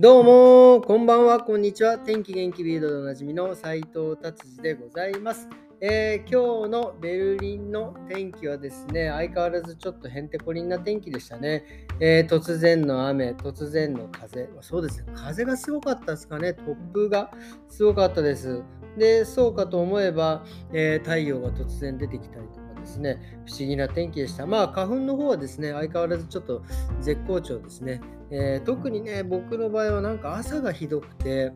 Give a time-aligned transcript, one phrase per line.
[0.00, 1.98] どうも、こんばんは、こんにちは。
[1.98, 5.46] 天気元気ビードでおなじみの斉藤達治でございます。
[5.82, 11.64] えー、今日のベルリンの天気はですね、相変わらずちょっとへんてこりんな天気でしたね。
[12.00, 14.48] えー、突然の雨、突然の風。
[14.62, 16.56] そうですね、風がすごかったですかね。
[16.58, 17.30] 突風が
[17.68, 18.62] すごかったです。
[18.96, 24.46] で、そうかと思えば、えー、太陽が突然出てきたりとですね、不思議な天気でした。
[24.46, 26.62] まあ、花粉の方はですね、相変わらずちょっと
[27.00, 28.00] 絶好調ですね。
[28.30, 31.52] えー、特にね、僕の場合はなんか朝がひどくて、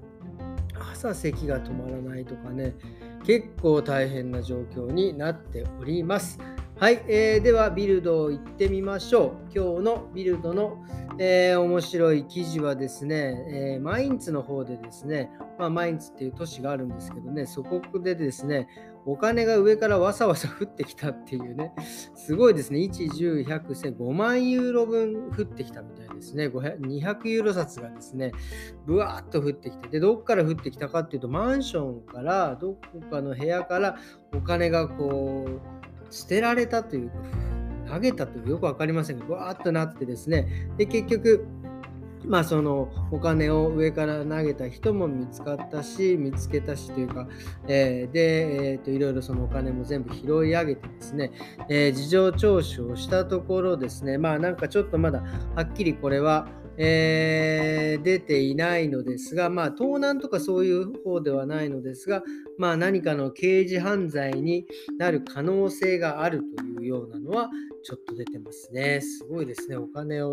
[0.92, 2.74] 朝咳が止まらないとかね、
[3.24, 6.38] 結構大変な状況になっております。
[6.84, 9.56] はい、えー、ではビルドを行ってみましょう。
[9.56, 10.84] 今日のビルドの、
[11.18, 18.68] えー、面白い記事はですね、えー、マインツの方でですね、まあ、マインツっていう都市があるんですけどね、そこでですね、
[19.06, 21.72] お金が上からわさわさ降ってきたっていうね、
[22.14, 28.32] すごいですね、1、10、100、1000、5万ユーロ分降ってきたみたいですね、200ユーロ札がですね、
[28.84, 33.96] ぶわーっと降ってきて、で、どっから降ってきたかっていうと、マンションから、どこかの部屋から
[34.34, 37.16] お金がこう、捨てられたというか、
[37.94, 41.46] 投げたというよく分かりませんが、わーっとなってですね、で、結局、
[42.26, 47.28] まあそのお金を上から投げた人も見つかったし見つけたしというか、
[47.68, 51.32] えー、で、えーと、いろいろそのお金も全部拾い上げてですね、
[51.68, 55.22] えー、事情聴取をしたところですねまあなんかちょっとまだ
[55.54, 62.22] はっきりこれはえー、出ていないのですが、まあ、盗難とかそういう方ではないのですが、
[62.58, 64.66] まあ、何かの刑事犯罪に
[64.98, 67.50] なる可能性があるというようなのは
[67.82, 69.00] ちょっと出てますね。
[69.00, 69.76] すごいですね。
[69.76, 70.32] お金を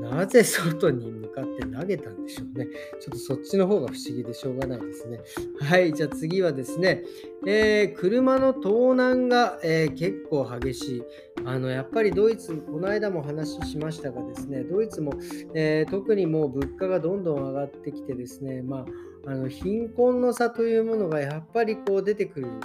[0.00, 2.66] なぜ外に向かって投げたんでしょうね。
[3.00, 5.20] ちょっとそっちの方が不思議でしょうがないですね。
[5.60, 7.04] はい、じゃあ次はですね、
[7.46, 11.02] えー、車の盗難が、えー、結構激しい。
[11.44, 15.12] あのやっぱりドイツ、この間も話しましたがですね、ドイツも、
[15.54, 18.86] えー、特にもう物価がどんどん上がってきてですね、まあ、
[19.26, 22.60] あの貧困の差というものがやっぱりこう出てくるん。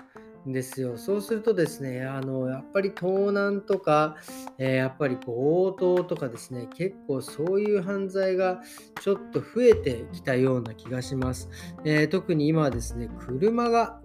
[0.45, 0.97] ですよ。
[0.97, 4.17] そうするとですね、あのやっぱり盗難とか、
[4.57, 8.61] えー、やっぱり強盗とかですね、結構そういう犯罪が
[9.01, 11.50] ちょっと増えてきたような気がします。
[11.85, 14.01] えー、特に今はですね、車が、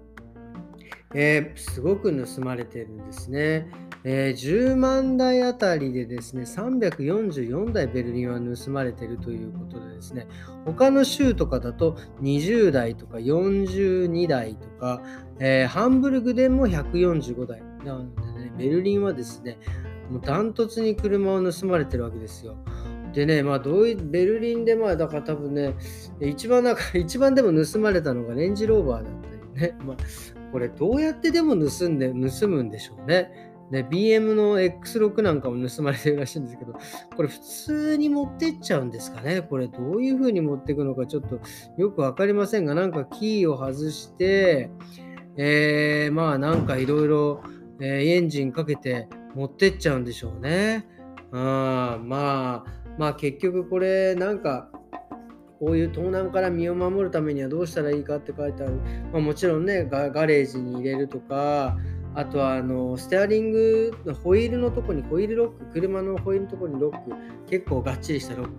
[1.15, 3.71] えー、すごく盗まれてるんですね。
[4.05, 10.27] えー、10万台あたりでですね、344台ベルリンは盗まれてるということでですね、
[10.65, 15.03] 他の州とかだと20台とか42台とか、
[15.41, 17.63] えー、ハンブルグでも145台。
[17.85, 19.59] なのでね、ベルリンはですね、
[20.11, 22.57] もうダントツに車を盗まれてるわけですよ。
[23.13, 25.75] でね、まあ、どういベルリンで、まあ、だから多分ね、
[26.21, 29.77] 一番なんか、一番でも盗まれたのがレンジローバーだったりね。
[29.85, 29.97] まあ、
[30.53, 33.49] これどうやってでも盗んで、盗むんでしょうね。
[33.71, 36.73] ね、BM の X6 なんかも盗まれてるらしいんですけど、
[37.15, 41.39] これ普通に持ってっちゃうんですかねこれどういう風に持っていくのかちょっと
[41.77, 44.71] よくわかりませんが、なんかキーを外して、
[45.37, 47.43] えー、まあなんかいろいろ
[47.81, 50.87] エンジンかけて持ってっちゃうんでしょうね。
[51.33, 54.71] あまあ、まあ結局これなんか
[55.59, 58.75] こういう盗難から身を守るためにはどうしたらいいかって書いてある。
[59.13, 61.77] まあ、もちろんねガ、ガレージに入れるとか、
[62.15, 67.13] あとはあのステアリングのホイールのとこにホイールロック車のホイールのとこにロック
[67.49, 68.53] 結構がっちりしたロック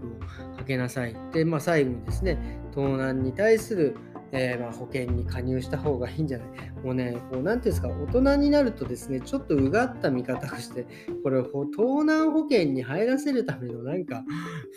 [0.54, 2.38] をかけなさいで、まあ、最後にですね
[2.74, 3.98] 盗難に対する
[4.32, 6.48] えー、ま、保険に加入した方がいいんじゃない？
[6.84, 10.86] もうね、こう、なんていうんですか、大人になるとですね、ちょっとうがった見方をして、
[11.24, 11.44] これ、
[11.76, 14.24] 盗難保険に入らせるためのなんか、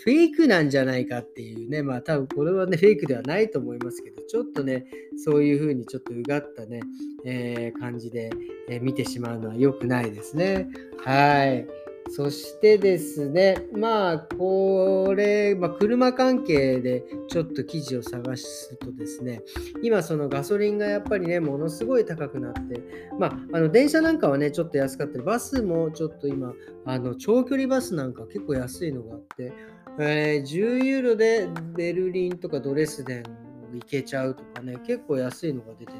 [0.05, 4.87] フェイクなんじゃないかっていうね、まあ多分これはね、フェイクではないと思いますけど、ちょっとね、
[5.17, 6.81] そういうふうにちょっとうがったね、
[7.25, 8.31] えー、感じで、
[8.69, 10.69] え、見てしまうのは良くないですね。
[11.05, 11.67] はい。
[12.15, 19.41] そしてですね、まあ、これ、まあ、車関係でちょっと記事を探すとですね、
[19.83, 22.83] 今、そのガソリンがやっぱりね、ものすごい高くなって、
[23.19, 26.53] まあ、あの電車なんかはね、ちょっと安かったり、バスもちょっと今、
[26.85, 29.53] あの長距離バスなんか結構安いのがあって、
[29.99, 33.42] えー、10ユーロでベルリンとかドレスデン
[33.81, 35.99] 行けちゃうとかね、結構安いのが出てて。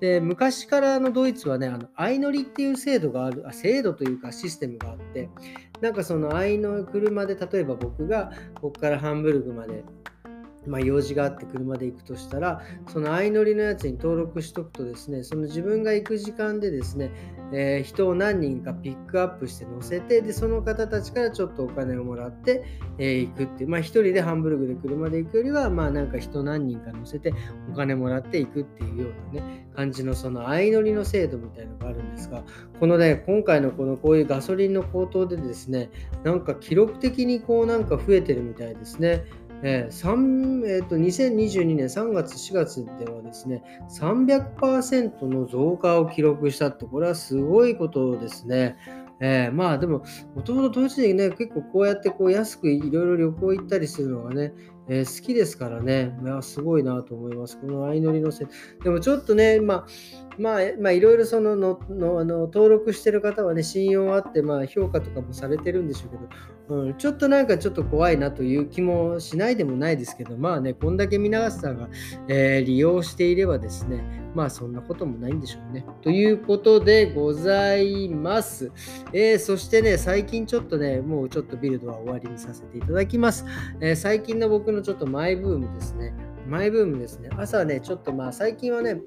[0.00, 5.30] で、昔からのドイツはね、あの相乗りっていう制度がある、あ制度というかシステムがあって、
[5.80, 9.84] なんかその相乗車で、例えば僕がここからハンブルグまで
[10.66, 17.10] まあ、用事があって車で行くとしたら、その相乗りのやつに登録しとくとですね、その自分が行く時間でですね、
[17.52, 22.64] えー、人を何人かピックアップして乗せて、で、その方たちからちょっとお金をもらって、
[22.98, 27.34] えー、行くっていう、まあ、一人でハンブルグで車で行くよりは、まあ、なんか人何人か乗せて
[27.70, 32.42] お金もらって行くっていうようなね、感じのその相乗りの制度みたいなのがあるんですが、
[32.80, 35.90] このね、今回のこのこういうガソリンの高騰でですね、
[36.24, 39.24] なんか記録的にこうなんか増えてるみたいですね。
[39.64, 48.76] えーえーと2022年3月、4月ではですね、300%の増加を記録したって、これはすごいことですね。
[49.20, 50.02] えー、まあでも、
[50.34, 54.52] もともと当時でね、結構こうやってこう安くいろいろ旅行行ったりするのがね、
[54.88, 57.58] えー、好きですからね、いやすごいなと思います。
[57.58, 58.46] この相乗りのせ
[58.82, 59.86] でもちょっとね、まあ、
[60.38, 71.88] まあ、まあ、いろいろそのののあの登録してる方はね、信用あって、まあ、評価とかもされてるんでしょうけど、うん、ちょっとなんかちょっと怖いなという気もしないでもないですけど、まあね、こんだけ皆さんが、
[72.28, 75.84] えー、利用していればですね、まあそんなこともないんでしょうね。
[76.00, 78.72] ということでございます。
[79.12, 83.44] えー、そしてね、最近ちょっとね、もうちょっとビルドは終わりにさせていただきます。
[83.80, 86.14] え、最近の僕のちょっとマイブームですね。
[86.46, 87.30] マイブームですね。
[87.36, 89.00] 朝ね、ちょっとまあ最近はね、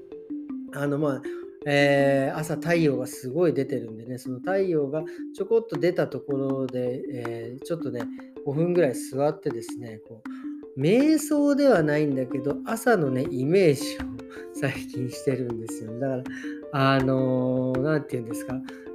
[0.74, 1.22] あのまあ、
[1.66, 5.02] えー、朝太陽がすごい出てるんでね、その太陽が
[5.34, 8.02] ちょこっと出たところで、えー、ちょっとね、
[8.46, 14.16] 5分ぐらい座ってですね、こう瞑想ではないんだけど、朝のね、イメージを
[14.54, 16.00] 最近してるんですよ、ね。
[16.00, 18.54] だから、あのー、なんて言うんですか、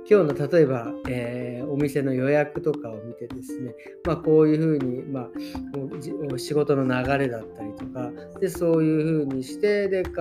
[0.09, 3.73] 今日の例えば、えー、お店の予約とかを見てですね、
[4.05, 10.15] まあ、こういうふうに、まあ、仕事の流れだったりとかでそういうふうにしてで帰り、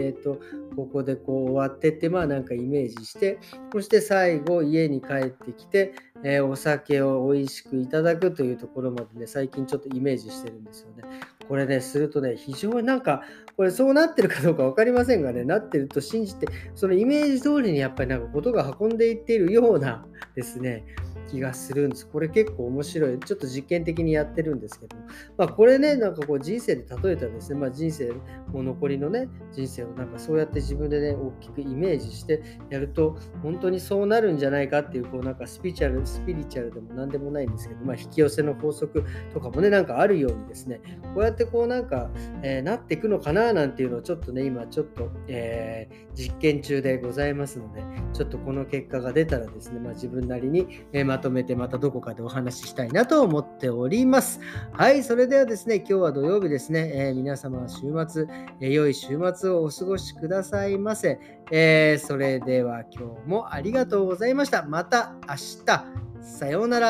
[0.00, 0.40] えーと、
[0.76, 3.38] ここでこう終わってってまあなんかイメージして
[3.72, 5.94] そして最後家に帰ってきて、
[6.24, 11.02] えー、お酒を美味しくいただくというところまでね最近ちょっとイメージしてるんですよね。
[11.48, 13.22] これねするとね非常になんか
[13.56, 16.46] これそうなってるかどうか分かりませんがね、なってると信じて、
[16.76, 20.06] そのイメージ通りにやっぱりなんかことが運んでいっているような
[20.36, 20.84] ですね、
[21.28, 22.06] 気がするんです。
[22.06, 23.18] これ結構面白い。
[23.20, 24.96] ちょっと実験的にやってるんですけど、
[25.36, 28.12] まあ、これね、なんかこう人生で例えたらですね、まあ、人生、
[28.52, 40.80] もう残りのね、人生をなんかそうやって自分でね、大きくイメージしてやると、本当にそうなるんじゃないかっていう、こうなんかスピリチュアル、スピリチュアルでも何でもないんですけど、まあ、引き寄せの法則とかもね、なんかあるようにですね、
[41.14, 42.10] こうやってこうなんか、
[42.42, 47.82] えー、なっていくのかななんていうのをちょっとね、今ちょっと、えー、実験中でございますので、
[48.18, 54.40] ちょっとこの結果が出たらですね、まあ、自分なりに、え、まとめてまたどこかでお話ししたいなと思っております。
[54.72, 58.26] はい、それではですね、今日は土曜日ですね、えー、皆様週末、
[58.60, 61.20] えー、良い週末をお過ごしくださいませ。
[61.52, 64.64] えー、それでは今日もありがとうございました。
[64.64, 65.84] また明日、
[66.20, 66.88] さようなら。